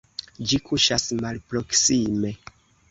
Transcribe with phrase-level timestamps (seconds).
[0.51, 2.37] Ĝi kuŝas malproksime.